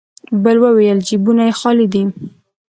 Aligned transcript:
بل 0.43 0.57
وويل: 0.63 0.97
جيبونه 1.07 1.43
يې 1.47 1.53
خالي 1.59 1.87
دی. 1.93 2.03